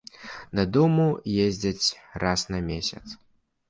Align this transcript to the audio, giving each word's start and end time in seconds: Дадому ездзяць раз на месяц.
Дадому 0.59 1.05
ездзяць 1.45 1.87
раз 2.27 2.49
на 2.53 2.67
месяц. 2.75 3.05